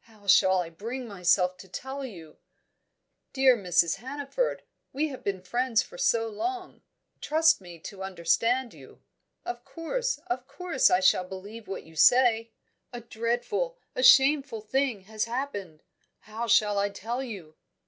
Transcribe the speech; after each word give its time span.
How 0.00 0.26
shall 0.26 0.58
I 0.58 0.68
bring 0.68 1.06
myself 1.06 1.56
to 1.58 1.68
tell 1.68 2.04
you?" 2.04 2.38
"Dear 3.32 3.56
Mrs. 3.56 3.98
Hannaford, 3.98 4.64
we 4.92 5.10
have 5.10 5.22
been 5.22 5.40
friends 5.40 5.86
so 6.02 6.28
long. 6.28 6.82
Trust 7.20 7.60
me 7.60 7.78
to 7.78 8.02
understand 8.02 8.74
you. 8.74 9.00
Of 9.44 9.64
course, 9.64 10.18
of 10.26 10.48
course 10.48 10.90
I 10.90 10.98
shall 10.98 11.22
believe 11.22 11.68
what 11.68 11.84
you 11.84 11.94
say!" 11.94 12.50
"A 12.92 13.00
dreadful, 13.00 13.78
a 13.94 14.02
shameful 14.02 14.60
thing 14.60 15.02
has 15.02 15.26
happened. 15.26 15.84
How 16.22 16.48
shall 16.48 16.80
I 16.80 16.88
tell 16.88 17.22
you?" 17.22 17.54